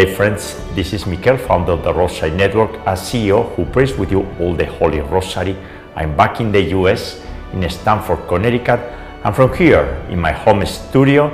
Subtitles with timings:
[0.00, 4.10] Hey friends, this is Mikel, founder of the Rosary Network, a CEO who prays with
[4.10, 5.54] you all the Holy Rosary.
[5.94, 8.80] I'm back in the US, in Stamford, Connecticut,
[9.22, 11.28] and from here, in my home studio,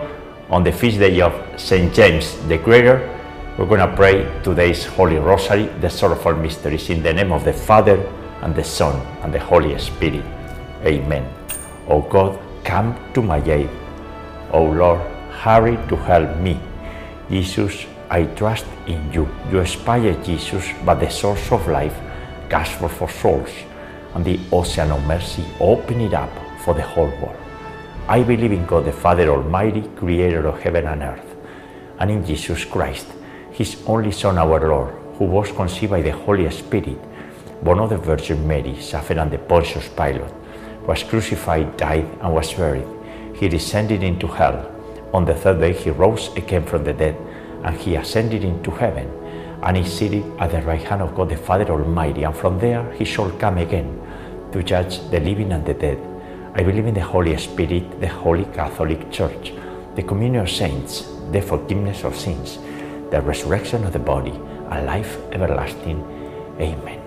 [0.50, 1.94] on the feast day of St.
[1.94, 3.08] James the Greater,
[3.56, 7.52] we're going to pray today's Holy Rosary, the sorrowful mysteries, in the name of the
[7.52, 7.98] Father,
[8.42, 10.24] and the Son, and the Holy Spirit.
[10.84, 11.24] Amen.
[11.86, 13.70] O God, come to my aid.
[14.50, 16.58] O Lord, hurry to help me.
[17.30, 19.28] Jesus, I trust in you.
[19.50, 21.96] You inspire Jesus, but the source of life,
[22.48, 23.50] gospel for souls,
[24.14, 27.36] and the ocean of mercy, open it up for the whole world.
[28.08, 31.36] I believe in God the Father Almighty, creator of heaven and earth,
[31.98, 33.08] and in Jesus Christ,
[33.50, 36.98] his only Son, our Lord, who was conceived by the Holy Spirit,
[37.64, 40.32] born of the Virgin Mary, suffered under Pontius Pilate,
[40.86, 42.86] was crucified, died, and was buried.
[43.34, 44.72] He descended into hell.
[45.12, 47.16] On the third day he rose again from the dead
[47.64, 49.08] and he ascended into heaven
[49.62, 52.90] and is seated at the right hand of God the Father Almighty, and from there
[52.92, 54.00] he shall come again
[54.52, 55.98] to judge the living and the dead.
[56.54, 59.52] I believe in the Holy Spirit, the Holy Catholic Church,
[59.94, 62.58] the communion of saints, the forgiveness of sins,
[63.10, 64.32] the resurrection of the body,
[64.70, 66.02] and life everlasting.
[66.60, 67.02] Amen.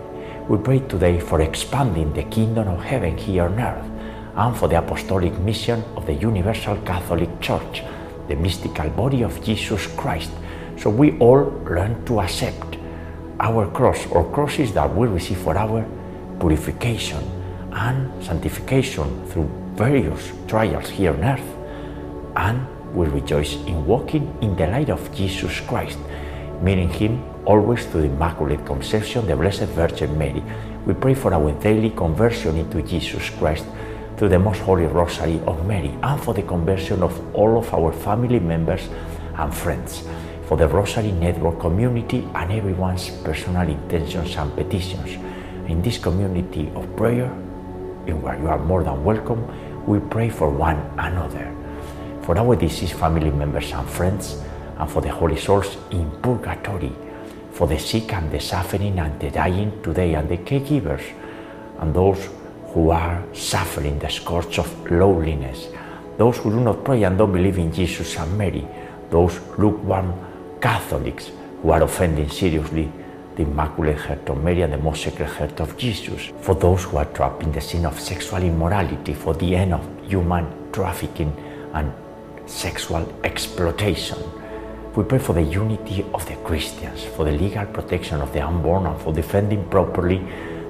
[0.47, 3.86] We pray today for expanding the kingdom of heaven here on earth
[4.36, 7.84] and for the apostolic mission of the Universal Catholic Church,
[8.30, 10.31] the mystical body of Jesus Christ
[10.80, 12.77] so we all learn to accept
[13.41, 15.85] our cross or crosses that we receive for our
[16.39, 17.19] purification
[17.73, 21.55] and sanctification through various trials here on earth.
[22.38, 26.00] And we rejoice in walking in the light of Jesus Christ,
[26.61, 30.44] meeting Him always through the Immaculate Conception, the Blessed Virgin Mary.
[30.85, 33.66] We pray for our daily conversion into Jesus Christ
[34.20, 37.94] through the Most Holy Rosary of Mary and for the conversion of all of our
[37.94, 38.89] family members
[39.38, 40.03] and friends
[40.45, 45.16] for the Rosary Network community and everyone's personal intentions and petitions.
[45.69, 47.31] In this community of prayer,
[48.07, 49.41] in where you are more than welcome,
[49.88, 51.56] we pray for one another,
[52.24, 54.44] for our deceased family members and friends,
[54.80, 56.91] and for the holy souls in purgatory,
[57.53, 61.03] for the sick and the suffering and the dying today, and the caregivers,
[61.80, 62.28] and those
[62.74, 65.68] who are suffering the scourge of loneliness,
[66.18, 68.68] those who do not pray and don't believe in Jesus and Mary,
[69.09, 70.13] those lukewarm
[70.62, 71.31] Catholics
[71.62, 72.91] who are offending seriously
[73.35, 76.97] the Immaculate Heart of Mary and the Most Sacred Heart of Jesus, for those who
[76.97, 81.31] are trapped in the sin of sexual immorality, for the end of human trafficking
[81.74, 81.94] and
[82.46, 84.18] sexual exploitation.
[84.94, 88.88] We pray for the unity of the Christians, for the legal protection of the unborn,
[88.88, 90.19] and for defending properly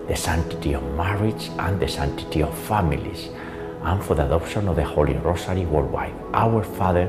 [0.10, 3.30] the sanctity of marriage and the sanctity of families,
[3.84, 6.14] and for the adoption of the Holy Rosary worldwide.
[6.34, 7.06] Our Father,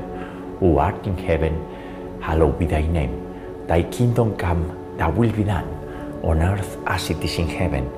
[0.59, 1.53] who art in heaven,
[2.21, 3.65] hallowed be thy name.
[3.65, 5.67] Thy kingdom come, thy will be done,
[6.21, 7.91] on earth as it is in heaven.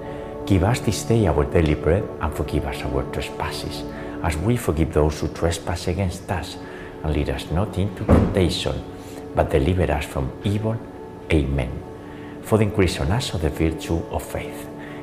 [0.46, 3.84] Give us this day our daily bread, and forgive us our trespasses,
[4.24, 6.56] as we forgive those who trespass against us.
[7.04, 8.82] And lead us not into temptation,
[9.36, 10.78] but deliver us from evil.
[11.30, 11.84] Amen.
[12.44, 14.70] For the increase on us of the virtue of faith.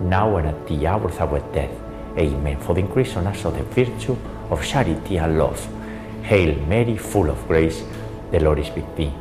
[0.00, 1.70] now and at the hour of our death.
[2.16, 2.60] Amen.
[2.60, 4.16] For the increase on us of the virtue
[4.50, 5.60] of charity and love.
[6.22, 7.82] Hail Mary, full of grace,
[8.30, 9.12] the Lord is with thee.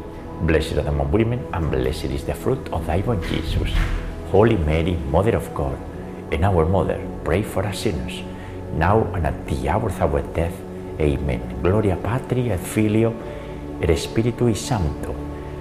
[0.41, 3.71] Blessed are the among women, and blessed is the fruit of thy womb, Jesus.
[4.31, 5.77] Holy Mary, Mother of God,
[6.31, 8.21] and our Mother, pray for us sinners,
[8.73, 10.53] now and at the hour of our death.
[10.99, 11.61] Amen.
[11.61, 13.13] Gloria Patri et Filio
[13.81, 15.13] et Spiritui Sancto,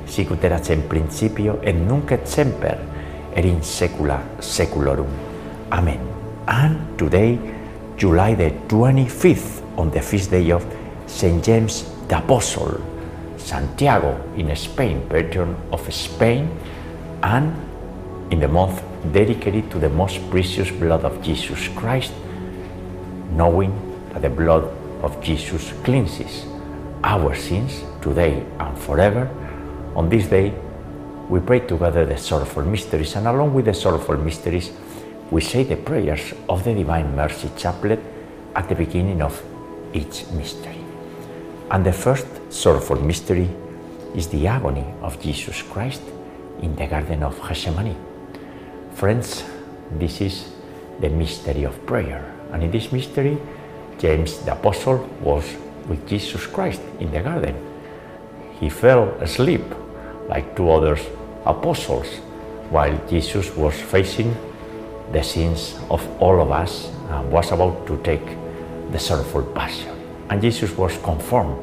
[0.07, 2.92] sicut erat in principio et nunc et semper
[3.35, 5.09] et in saecula saeculorum.
[5.71, 6.01] Amen.
[6.47, 7.39] And today,
[7.97, 10.65] July the 25th, on the feast day of
[11.07, 11.43] St.
[11.45, 12.81] James the Apostle,
[13.37, 16.49] Santiago in Spain, patron of Spain,
[17.23, 17.55] and
[18.31, 18.83] in the month
[19.13, 22.13] dedicated to the most precious blood of Jesus Christ,
[23.33, 23.73] knowing
[24.13, 24.65] that the blood
[25.03, 26.47] of Jesus cleanses
[27.05, 29.29] our sins today and forever.
[29.97, 30.55] On this day,
[31.33, 34.71] we pray together the sorrowful mysteries, and along with the sorrowful mysteries,
[35.31, 37.99] we say the prayers of the Divine Mercy Chaplet
[38.55, 39.43] at the beginning of
[39.95, 40.77] each mystery.
[41.71, 43.49] And the first sorrowful mystery
[44.15, 46.03] is the agony of Jesus Christ
[46.61, 47.97] in the Garden of Gethsemane.
[48.93, 49.43] Friends,
[49.93, 50.53] this is
[51.01, 52.31] the mystery of prayer.
[52.53, 53.39] And in this mystery,
[53.99, 55.47] James the Apostle was
[55.89, 57.57] with Jesus Christ in the garden.
[58.61, 59.65] He fell asleep
[60.29, 60.99] like two other
[61.45, 62.07] apostles
[62.71, 64.35] while Jesus was facing
[65.13, 68.25] the sins of all of us and was about to take
[68.91, 69.91] the sorrowful passion.
[70.31, 71.59] And Jesus was conformed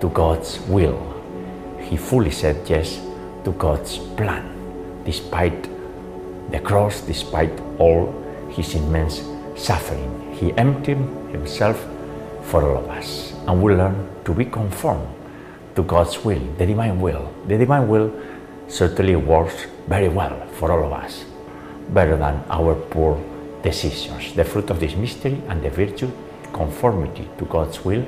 [0.00, 0.98] to God's will.
[1.80, 3.00] He fully said yes
[3.44, 5.68] to God's plan, despite
[6.50, 8.12] the cross, despite all
[8.50, 9.22] his immense
[9.56, 10.34] suffering.
[10.34, 10.98] He emptied
[11.32, 11.84] himself
[12.42, 13.32] for all of us.
[13.46, 15.08] And we learn to be conformed
[15.74, 17.32] to God's will, the divine will.
[17.48, 18.12] The divine will
[18.68, 21.24] certainly works very well for all of us,
[21.90, 23.22] better than our poor
[23.62, 24.34] decisions.
[24.34, 26.10] The fruit of this mystery and the virtue,
[26.52, 28.04] conformity to God's will,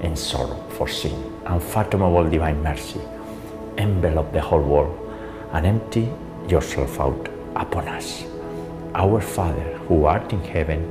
[0.00, 1.16] and sorrow for sin.
[1.46, 3.00] Unfathomable divine mercy,
[3.78, 4.96] envelop the whole world
[5.52, 6.08] and empty
[6.48, 8.24] yourself out upon us.
[8.94, 10.82] Our Father, who art in heaven,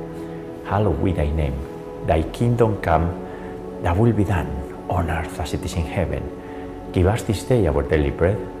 [0.64, 1.56] hallowed be thy name.
[2.06, 3.26] Thy kingdom come,
[3.82, 4.48] thy will be done
[4.88, 6.22] on earth as it is in heaven.
[6.92, 8.38] Give us this day our daily bread,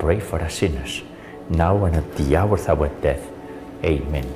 [0.00, 1.02] pray for us sinners,
[1.50, 3.22] now and at the hour of our death.
[3.84, 4.26] Amen.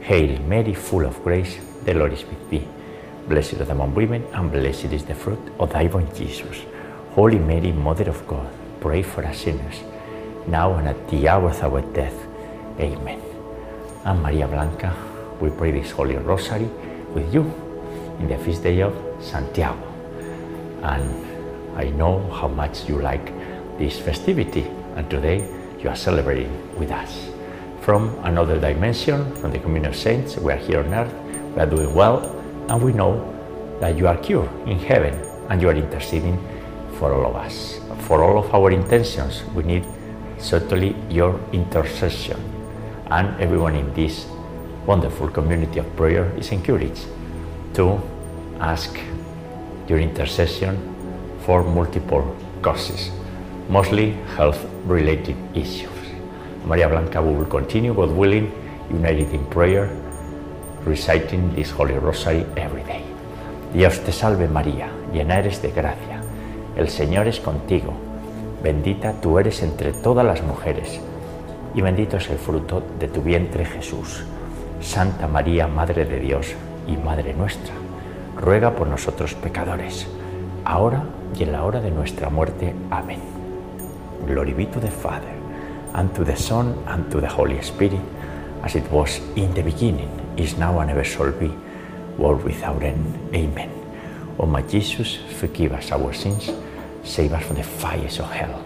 [0.00, 2.66] Hail Mary, full of grace, the Lord is with thee.
[3.28, 6.62] Blessed art among women, and blessed is the fruit of thy womb, Jesus.
[7.10, 8.48] Holy Mary, Mother of God,
[8.80, 9.82] pray for us sinners,
[10.46, 12.14] now and at the hour of our death.
[12.78, 13.20] Amen.
[14.04, 14.94] And Maria Blanca,
[15.40, 16.70] we pray this Holy Rosary
[17.12, 17.42] with you
[18.20, 19.82] in the feast day of Santiago.
[20.82, 23.26] And I know how much you like
[23.78, 24.66] this festivity,
[24.98, 25.46] and today
[25.80, 27.30] you are celebrating with us.
[27.82, 31.14] From another dimension, from the communion of saints, we are here on earth,
[31.54, 32.18] we are doing well,
[32.68, 33.14] and we know
[33.80, 35.14] that you are cured in heaven
[35.48, 36.36] and you are interceding
[36.98, 37.78] for all of us.
[38.08, 39.86] For all of our intentions, we need
[40.38, 42.40] certainly your intercession.
[43.06, 44.26] And everyone in this
[44.84, 47.06] wonderful community of prayer is encouraged
[47.74, 48.00] to
[48.58, 48.98] ask
[49.86, 50.76] your intercession
[51.46, 53.10] for multiple causes,
[53.68, 55.88] mostly health related issues.
[56.66, 58.50] Maria Blanca, we will continue, God willing,
[58.90, 59.90] united in prayer,
[60.84, 63.04] reciting this Holy Rosary every day.
[63.72, 66.22] Dios te salve María, llena eres de gracia,
[66.76, 67.92] el Señor es contigo,
[68.62, 71.00] bendita tú eres entre todas las mujeres,
[71.74, 74.24] y bendito es el fruto de tu vientre Jesús.
[74.80, 76.54] Santa María, Madre de Dios
[76.86, 77.74] y Madre nuestra,
[78.36, 80.06] ruega por nosotros pecadores,
[80.64, 81.02] ahora
[81.38, 82.74] y en la hora de nuestra muerte.
[82.90, 83.37] Amén.
[84.26, 85.34] Glory be to the Father,
[85.94, 88.00] and to the Son, and to the Holy Spirit,
[88.62, 91.48] as it was in the beginning, is now, and ever shall be,
[92.16, 93.34] world without end.
[93.34, 93.70] Amen.
[94.38, 96.50] O my Jesus, forgive us our sins,
[97.04, 98.64] save us from the fires of hell,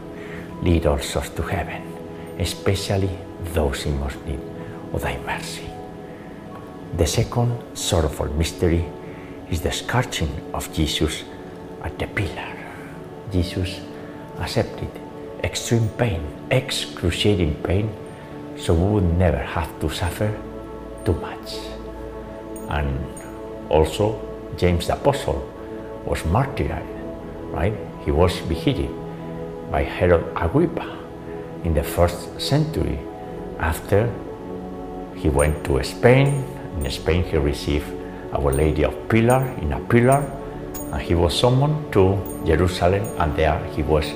[0.63, 1.83] lead all souls to heaven,
[2.39, 3.11] especially
[3.55, 4.41] those in most need
[4.93, 5.69] of thy mercy.
[6.97, 8.85] The second sorrowful mystery
[9.51, 11.25] is the scourging of Jesus
[11.83, 12.57] at the pillar.
[13.31, 13.81] Jesus
[14.39, 14.91] accepted
[15.43, 17.91] extreme pain, excruciating pain,
[18.57, 20.31] so we would never have to suffer
[21.05, 21.59] too much.
[22.71, 22.99] And
[23.69, 24.21] also,
[24.57, 25.43] James the Apostle
[26.07, 26.83] was martyred,
[27.51, 27.75] right?
[28.05, 28.91] He was beheaded
[29.71, 30.99] by Herod Agrippa
[31.65, 32.99] in the first century
[33.59, 34.13] after
[35.17, 36.45] he went to Spain.
[36.79, 37.87] In Spain, he received
[38.33, 40.23] Our Lady of Pilar in a pillar,
[40.93, 44.07] and he was summoned to Jerusalem, and there he was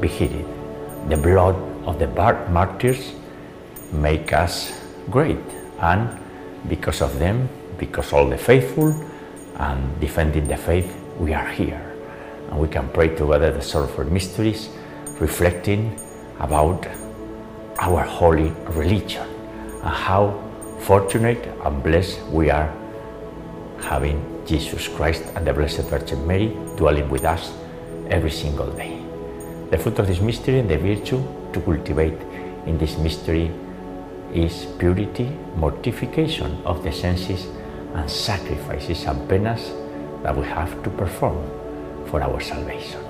[0.00, 0.55] beheaded.
[1.08, 1.54] The blood
[1.86, 2.08] of the
[2.50, 3.12] martyrs
[3.92, 4.72] make us
[5.10, 5.38] great,
[5.80, 6.08] and
[6.68, 7.48] because of them,
[7.78, 8.92] because all the faithful
[9.58, 11.80] and defending the faith, we are here,
[12.50, 14.68] and we can pray together the sorrowful mysteries,
[15.20, 15.98] reflecting
[16.40, 16.86] about
[17.78, 19.26] our holy religion
[19.82, 20.42] and how
[20.80, 22.72] fortunate and blessed we are
[23.80, 27.52] having Jesus Christ and the Blessed Virgin Mary dwelling with us
[28.10, 28.95] every single day.
[29.68, 31.20] The fruit of this mystery and the virtue
[31.52, 32.20] to cultivate
[32.66, 33.50] in this mystery
[34.32, 37.48] is purity, mortification of the senses,
[37.94, 39.72] and sacrifices and penance
[40.22, 41.42] that we have to perform
[42.06, 43.00] for our salvation.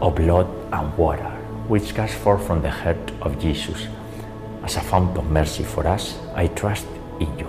[0.00, 1.30] O blood and water,
[1.68, 3.88] which gush forth from the heart of Jesus
[4.64, 6.86] as a fount of mercy for us, I trust
[7.20, 7.46] in you.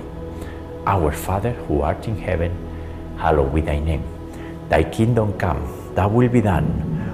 [0.85, 2.51] Our Father who art in heaven,
[3.17, 4.03] hallowed be thy name.
[4.67, 5.63] Thy kingdom come,
[5.95, 6.92] thy will be done,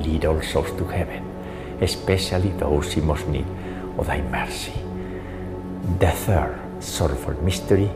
[0.00, 1.24] Lead all souls to heaven,
[1.80, 3.46] especially those in most need
[3.98, 4.72] of thy mercy.
[5.98, 7.90] The third sorrowful mystery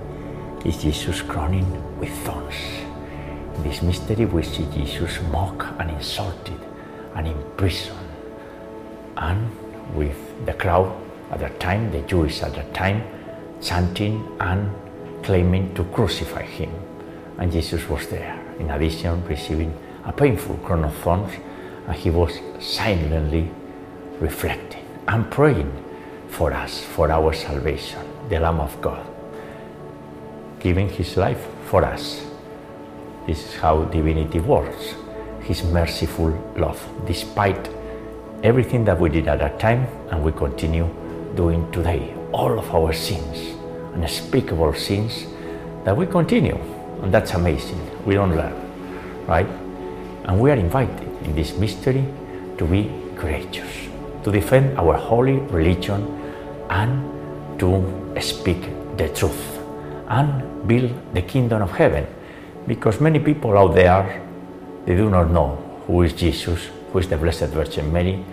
[0.65, 1.67] is Jesus crowning
[1.99, 2.55] with thorns.
[3.57, 6.61] In this mystery, we see Jesus mocked and insulted
[7.15, 7.99] and imprisoned,
[9.17, 9.51] and
[9.95, 10.95] with the crowd
[11.31, 13.03] at that time, the Jews at that time,
[13.61, 14.71] chanting and
[15.25, 16.71] claiming to crucify him.
[17.39, 19.75] And Jesus was there, in addition, receiving
[20.05, 21.33] a painful crown of thorns,
[21.89, 23.51] and he was silently
[24.21, 25.73] reflecting and praying
[26.29, 29.07] for us, for our salvation, the Lamb of God,
[30.61, 32.23] giving his life for us.
[33.27, 34.95] This is how divinity works
[35.43, 37.71] his merciful love, despite
[38.43, 40.87] everything that we did at that time and we continue
[41.35, 42.15] doing today.
[42.33, 43.57] All of our sins,
[43.95, 45.25] unspeakable sins
[45.85, 46.59] that we continue.
[47.03, 47.81] And that's amazing.
[48.05, 48.55] We don't learn,
[49.27, 49.49] right?
[50.25, 52.05] And we are invited in this mystery
[52.57, 53.69] to be courageous,
[54.25, 56.01] to defend our holy religion
[56.71, 57.05] and
[57.61, 57.85] to
[58.21, 58.65] speak
[58.97, 59.59] the truth
[60.09, 62.07] and build the kingdom of heaven.
[62.67, 64.23] Because many people out there,
[64.87, 65.57] they do not know
[65.87, 68.25] who is Jesus, who is the Blessed Virgin Mary.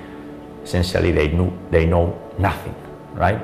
[0.63, 2.75] Essentially, they know, they know nothing,
[3.13, 3.39] right?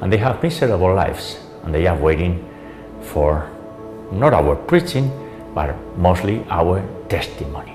[0.00, 2.48] And they have miserable lives and they are waiting
[3.00, 3.50] for
[4.12, 5.10] not our preaching,
[5.54, 7.73] but mostly our testimony.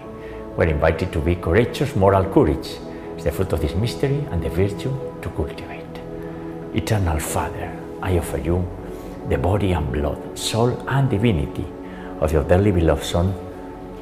[0.59, 2.67] We're invited to be courageous, moral courage.
[3.15, 5.85] It's the fruit of this mystery and the virtue to cultivate.
[6.75, 8.67] Eternal Father, I offer you
[9.29, 11.65] the body and blood, soul and divinity
[12.19, 13.33] of your dearly beloved Son,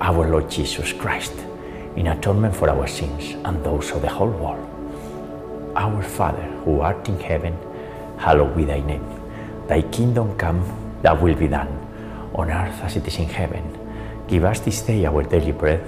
[0.02, 1.34] our Lord Jesus Christ,
[1.96, 4.68] in atonement for our sins and those of the whole world.
[5.76, 7.56] Our Father, who art in heaven,
[8.18, 9.06] hallowed be thy name.
[9.68, 10.64] Thy kingdom come,
[11.04, 11.70] thy will be done,
[12.34, 13.78] on earth as it is in heaven.
[14.28, 15.88] Give us this day our daily bread,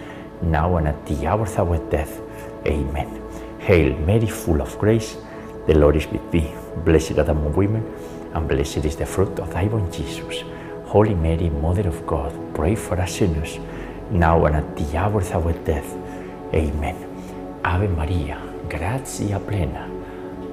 [0.41, 2.19] now and at the hour of our death.
[2.65, 3.21] Amen.
[3.59, 5.17] Hail Mary, full of grace,
[5.67, 6.51] the Lord is with thee.
[6.83, 7.85] Blessed art thou among women,
[8.33, 10.43] and blessed is the fruit of thy womb, Jesus.
[10.85, 13.59] Holy Mary, Mother of God, pray for us sinners,
[14.09, 15.95] now and at the hour of our death.
[16.53, 16.97] Amen.
[17.63, 19.87] Ave Maria, gratia plena,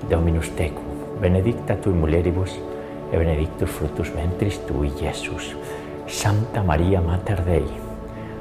[0.08, 2.52] Dominus tecum, benedicta tui mulieribus,
[3.12, 5.56] e benedictus fructus ventris tui, Jesus.
[6.06, 7.87] Santa Maria Mater Dei,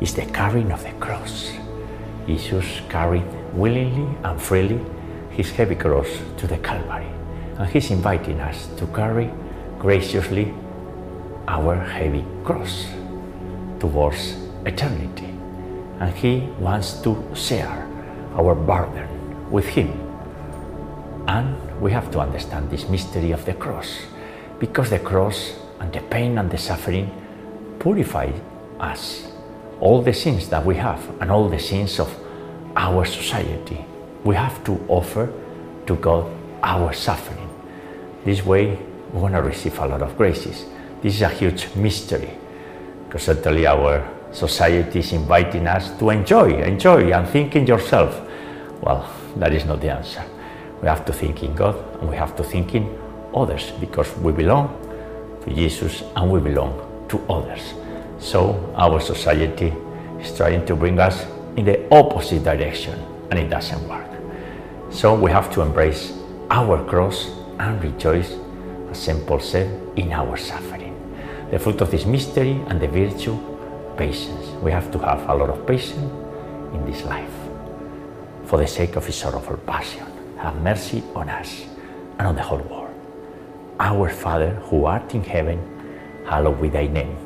[0.00, 1.52] is the carrying of the cross.
[2.26, 4.80] Jesus carried willingly and freely
[5.30, 7.06] his heavy cross to the Calvary,
[7.58, 9.30] and he's inviting us to carry
[9.78, 10.52] graciously
[11.48, 12.86] our heavy cross
[13.78, 15.32] towards eternity.
[16.00, 17.86] And he wants to share
[18.34, 19.08] our burden
[19.50, 19.92] with him.
[21.28, 24.00] And we have to understand this mystery of the cross,
[24.58, 27.10] because the cross and the pain and the suffering
[27.78, 28.30] purify
[28.80, 29.28] us.
[29.80, 32.14] All the sins that we have and all the sins of
[32.76, 33.84] our society
[34.26, 35.32] we have to offer
[35.86, 36.28] to God
[36.62, 37.48] our suffering.
[38.24, 38.76] This way,
[39.12, 40.66] we're going to receive a lot of graces.
[41.00, 42.30] This is a huge mystery
[43.04, 48.20] because certainly our society is inviting us to enjoy, enjoy, and think in yourself.
[48.80, 50.24] Well, that is not the answer.
[50.82, 52.98] We have to think in God and we have to think in
[53.32, 54.76] others because we belong
[55.44, 57.74] to Jesus and we belong to others.
[58.18, 59.72] So our society
[60.20, 61.26] is trying to bring us
[61.56, 62.98] in the opposite direction
[63.30, 64.06] and it doesn't work.
[64.90, 66.12] So we have to embrace
[66.50, 68.32] our cross and rejoice,
[68.90, 69.26] as St.
[69.26, 70.94] Paul said, in our suffering.
[71.50, 73.36] The fruit of this mystery and the virtue,
[73.96, 74.46] patience.
[74.62, 76.12] We have to have a lot of patience
[76.74, 77.32] in this life.
[78.44, 80.06] For the sake of his sorrowful passion,
[80.38, 81.64] have mercy on us
[82.18, 82.94] and on the whole world.
[83.80, 85.58] Our Father, who art in heaven,
[86.26, 87.25] hallowed be thy name.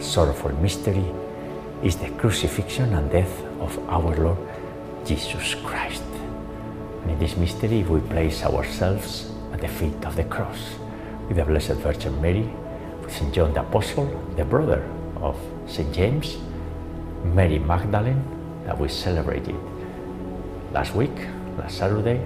[0.00, 1.04] sorrowful mystery
[1.82, 4.38] is the crucifixion and death of our Lord
[5.04, 6.02] Jesus Christ.
[7.02, 10.58] And in this mystery, we place ourselves at the feet of the cross
[11.26, 12.48] with the Blessed Virgin Mary,
[13.02, 13.32] with St.
[13.34, 14.06] John the Apostle,
[14.36, 14.82] the brother
[15.20, 15.92] of St.
[15.92, 16.38] James,
[17.24, 18.22] Mary Magdalene,
[18.64, 19.56] that we celebrated
[20.72, 21.16] last week,
[21.58, 22.20] last Saturday,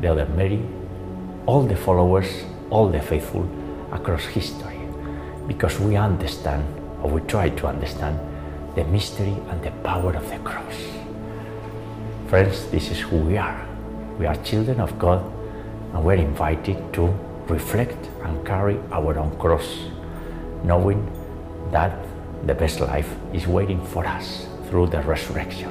[0.00, 0.62] the other Mary,
[1.46, 3.48] all the followers, all the faithful
[3.92, 4.73] across history,
[5.46, 6.64] because we understand,
[7.02, 8.18] or we try to understand,
[8.74, 10.74] the mystery and the power of the cross.
[12.28, 13.66] Friends, this is who we are.
[14.18, 15.22] We are children of God,
[15.92, 17.06] and we're invited to
[17.48, 19.68] reflect and carry our own cross,
[20.64, 21.04] knowing
[21.70, 21.92] that
[22.46, 25.70] the best life is waiting for us through the resurrection.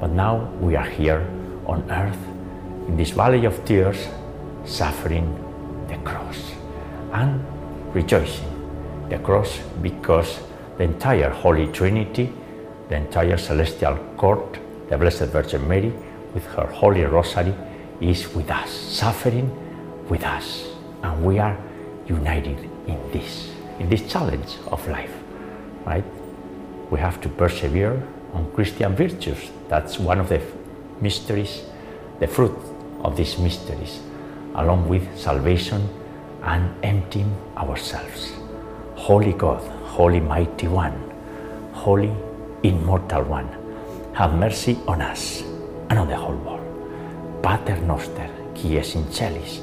[0.00, 1.26] But now we are here
[1.66, 2.18] on earth,
[2.88, 4.08] in this valley of tears,
[4.64, 5.26] suffering
[5.88, 6.52] the cross
[7.12, 7.44] and
[7.94, 8.57] rejoicing
[9.08, 10.40] the cross because
[10.76, 12.32] the entire Holy Trinity,
[12.88, 15.92] the entire celestial court, the Blessed Virgin Mary,
[16.34, 17.54] with her Holy Rosary,
[18.00, 19.50] is with us, suffering
[20.08, 20.68] with us,
[21.02, 21.58] and we are
[22.06, 25.12] united in this, in this challenge of life,
[25.84, 26.04] right?
[26.90, 29.50] We have to persevere on Christian virtues.
[29.68, 30.40] That's one of the
[31.00, 31.62] mysteries,
[32.20, 32.56] the fruit
[33.02, 34.00] of these mysteries,
[34.54, 35.88] along with salvation
[36.42, 38.32] and emptying ourselves.
[38.98, 39.62] Holy God,
[39.96, 40.92] Holy Mighty One,
[41.72, 42.10] Holy
[42.62, 43.48] Immortal One,
[44.12, 45.44] have mercy on us
[45.88, 46.66] and on the whole world.
[47.40, 49.62] Pater noster, qui es in celis,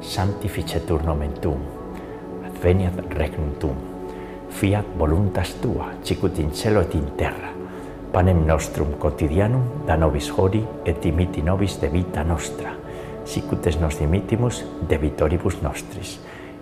[0.00, 1.64] sanctificetur nomen tuum,
[2.44, 3.80] adveniat regnum tuum,
[4.50, 7.50] fiat voluntas tua, sicut in cielo et in terra.
[8.12, 12.76] Panem nostrum quotidianum da nobis hori et dimiti nobis de vita nostra,
[13.24, 16.18] sicut es nos dimitimus debitoribus nostris,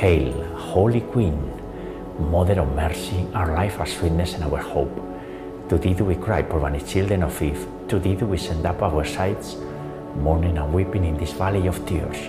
[0.00, 1.38] Hail, Holy Queen,
[2.18, 4.94] Mother of mercy, our life, our sweetness, and our hope.
[5.68, 7.66] To thee do we cry, poor banished children of Eve.
[7.88, 9.56] To thee do we send up our sighs,
[10.16, 12.28] mourning and weeping in this valley of tears.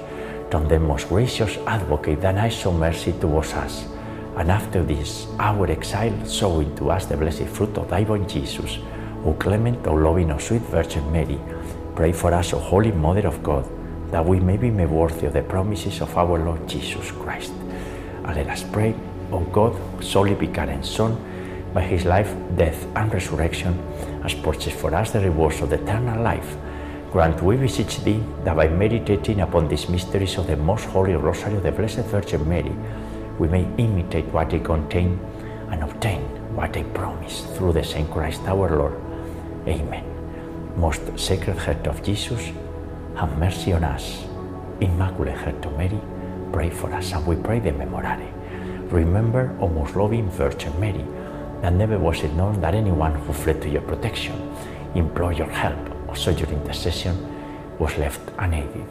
[0.52, 3.86] Turn them, most gracious advocate, thine eyes show mercy towards us.
[4.36, 8.78] And after this, our exile, show into us the blessed fruit of thy womb, Jesus.
[9.26, 11.39] O clement, O loving, O sweet Virgin Mary,
[11.95, 13.65] pray for us, O Holy Mother of God,
[14.13, 17.52] that we may be made worthy of the promises of our Lord Jesus Christ.
[18.23, 18.93] And let us pray,
[19.32, 21.17] O God, whose only begotten Son,
[21.73, 23.73] by his life, death, and resurrection,
[24.21, 26.56] has purchased for us the rewards of the eternal life.
[27.12, 31.56] Grant, we beseech thee, that by meditating upon these mysteries of the most holy Rosary
[31.56, 32.76] of the Blessed Virgin Mary,
[33.39, 35.19] we may imitate what they contain
[35.71, 36.21] and obtain
[36.56, 38.93] what they promise through the same Christ our Lord.
[39.67, 40.06] Amen.
[40.78, 42.52] Most Sacred Heart of Jesus,
[43.15, 44.23] have mercy on us.
[44.82, 45.99] Immaculate Heart of Mary,
[46.52, 48.32] pray for us, and we pray the Memorare.
[48.91, 51.06] Remember, O most loving Virgin Mary,
[51.62, 54.36] that never was it known that anyone who fled to your protection,
[54.95, 57.15] implored your help, or sought your intercession,
[57.80, 58.86] was left unaided.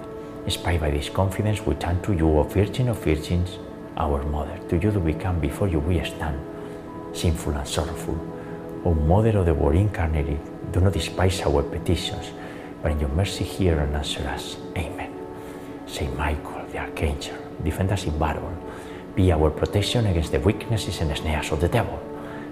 [0.44, 3.58] Inspired by this confidence, we turn to you, O Virgin of Virgins.
[3.96, 4.58] our Mother.
[4.70, 6.40] To you do we come, before you we stand,
[7.12, 8.16] sinful and sorrowful.
[8.84, 10.40] O Mother of the Word incarnated,
[10.72, 12.32] do not despise our petitions,
[12.82, 14.56] but in your mercy hear and answer us.
[14.76, 15.12] Amen.
[15.86, 18.52] Saint Michael, the Archangel, defend us in battle.
[19.14, 21.98] Be our protection against the weaknesses and snares of the devil.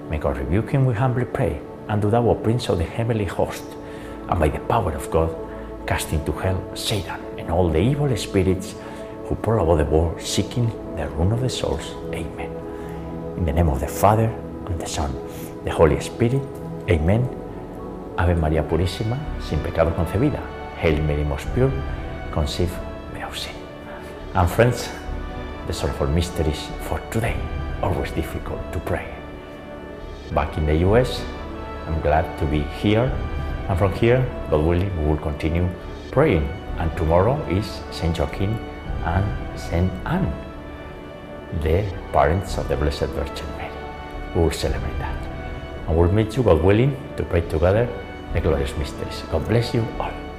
[0.08, 1.60] May God rebuke him, we humbly pray.
[1.88, 3.64] And do thou, O Prince of the heavenly host,
[4.28, 5.34] and by the power of God,
[5.86, 8.74] cast into hell Satan and all the evil spirits
[9.24, 11.94] who prowl the world seeking the ruin of the souls.
[12.12, 12.52] Amen.
[13.38, 14.30] In the name of the Father,
[14.70, 15.12] and the Son,
[15.64, 16.42] the Holy Spirit.
[16.88, 17.39] Amen.
[18.20, 20.40] Ave María Purísima, sin pecado concebida.
[20.82, 21.70] Hail Mary, most pure,
[22.34, 22.76] conceived
[23.14, 23.54] without sin.
[24.34, 24.90] And friends,
[25.66, 27.36] the sorrowful mysteries for today,
[27.82, 29.06] always difficult to pray.
[30.34, 31.24] Back in the US,
[31.86, 33.10] I'm glad to be here.
[33.70, 35.66] And from here, God willing, we will continue
[36.10, 36.46] praying.
[36.76, 38.52] And tomorrow is Saint Joaquin
[39.06, 39.24] and
[39.58, 40.30] Saint Anne,
[41.62, 43.72] the parents of the Blessed Virgin Mary.
[44.34, 45.16] We will celebrate that.
[45.88, 47.88] And we'll meet you, God willing, to pray together
[48.38, 49.24] glorious mysteries.
[49.32, 50.29] God bless you all.